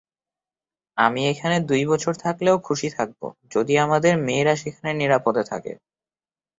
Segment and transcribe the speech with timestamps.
[0.97, 3.21] আমি এখানে দুই বছর থাকলেও খুশী থাকব,
[3.51, 5.73] যদি আমাদের মেয়েরা সেখানে নিরাপদে থাকে।